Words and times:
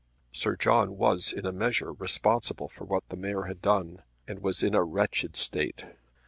Sir 0.31 0.55
John 0.55 0.97
was 0.97 1.31
in 1.31 1.45
a 1.45 1.51
measure 1.51 1.91
responsible 1.93 2.67
for 2.67 2.85
what 2.85 3.03
his 3.07 3.19
mare 3.19 3.43
had 3.43 3.61
done, 3.61 4.01
and 4.27 4.39
was 4.39 4.63
in 4.63 4.73
a 4.73 4.83
wretched 4.83 5.35
state. 5.35 5.85